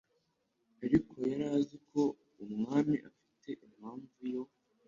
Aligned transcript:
Ariko 0.85 1.13
yari 1.29 1.45
azi 1.57 1.77
ko 1.89 2.01
Umwami 2.43 2.95
afite 3.09 3.49
impamvu 3.65 4.19
yo 4.33 4.41